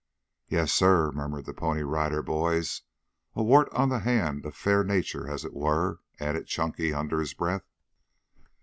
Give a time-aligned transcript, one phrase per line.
[0.47, 2.81] "Yes, sir," murmured the Pony Rider Boys.
[3.35, 7.35] "A wart on the hand of fair Nature, as it were," added Chunky under his
[7.35, 7.69] breath.